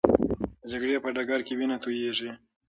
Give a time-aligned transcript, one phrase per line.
[0.61, 2.29] د جګړې په ډګر کې وینه تویېږي.